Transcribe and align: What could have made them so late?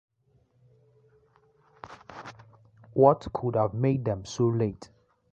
What 2.95 3.27
could 3.33 3.55
have 3.55 3.75
made 3.75 4.03
them 4.03 4.25
so 4.25 4.47
late? 4.47 4.89